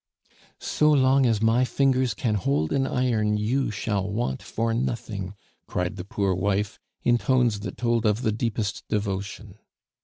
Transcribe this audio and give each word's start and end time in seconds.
"So 0.59 0.91
long 0.91 1.27
as 1.27 1.43
my 1.43 1.63
fingers 1.63 2.15
can 2.15 2.33
hold 2.33 2.73
an 2.73 2.87
iron, 2.87 3.37
you 3.37 3.69
shall 3.69 4.09
want 4.09 4.41
for 4.41 4.73
nothing," 4.73 5.35
cried 5.67 5.95
the 5.95 6.03
poor 6.05 6.33
wife, 6.33 6.79
in 7.03 7.19
tones 7.19 7.59
that 7.59 7.77
told 7.77 8.07
of 8.07 8.23
the 8.23 8.31
deepest 8.31 8.83
devotion. 8.87 9.59